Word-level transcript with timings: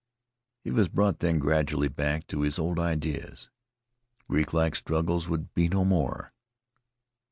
He 0.63 0.71
was 0.71 0.89
brought 0.89 1.19
then 1.19 1.37
gradually 1.37 1.87
back 1.87 2.25
to 2.25 2.41
his 2.41 2.57
old 2.57 2.79
ideas. 2.79 3.51
Greeklike 4.27 4.75
struggles 4.75 5.29
would 5.29 5.53
be 5.53 5.69
no 5.69 5.85
more. 5.85 6.33